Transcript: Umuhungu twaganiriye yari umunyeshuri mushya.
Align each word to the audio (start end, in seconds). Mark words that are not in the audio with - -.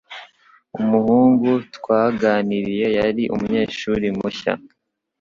Umuhungu 0.79 1.47
twaganiriye 1.75 2.87
yari 2.99 3.23
umunyeshuri 3.33 4.07
mushya. 4.17 4.53